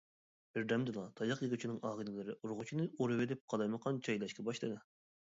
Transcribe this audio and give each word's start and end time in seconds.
بىردەمدىلا 0.57 1.01
تاياق 1.19 1.41
يېگۈچىنىڭ 1.45 1.75
ئاغىنىلىرى 1.89 2.35
ئۇرغۇچىنى 2.37 2.87
ئورىۋېلىپ 2.97 3.43
قالايمىقان 3.53 4.01
چەيلەشكە 4.09 4.47
باشلىدى. 4.49 4.81